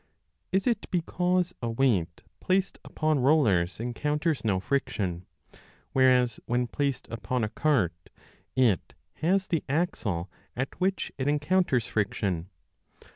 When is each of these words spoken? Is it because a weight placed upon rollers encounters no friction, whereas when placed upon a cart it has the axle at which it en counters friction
Is 0.51 0.65
it 0.65 0.89
because 0.89 1.53
a 1.61 1.69
weight 1.69 2.23
placed 2.39 2.79
upon 2.83 3.19
rollers 3.19 3.79
encounters 3.79 4.43
no 4.43 4.59
friction, 4.59 5.27
whereas 5.91 6.39
when 6.47 6.65
placed 6.65 7.07
upon 7.11 7.43
a 7.43 7.49
cart 7.49 7.93
it 8.55 8.95
has 9.17 9.45
the 9.45 9.63
axle 9.69 10.27
at 10.55 10.69
which 10.81 11.11
it 11.19 11.27
en 11.27 11.37
counters 11.37 11.85
friction 11.85 12.49